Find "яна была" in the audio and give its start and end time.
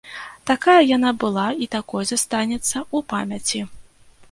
0.97-1.43